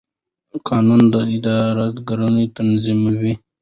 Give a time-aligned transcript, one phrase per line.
[0.67, 3.33] قانون د ادارې کړنې تنظیموي.